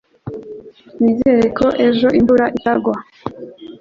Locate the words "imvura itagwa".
2.19-2.95